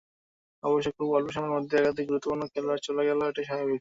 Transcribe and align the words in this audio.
অবশ্য 0.63 0.87
খুব 0.97 1.07
অল্প 1.11 1.29
সময়ের 1.35 1.55
মধ্যে 1.55 1.75
একাধিক 1.77 2.05
গুরুত্বপূর্ণ 2.09 2.43
খেলোয়াড় 2.53 2.81
চলে 2.87 3.03
গেলে 3.07 3.23
এটি 3.27 3.41
স্বাভাবিক। 3.43 3.69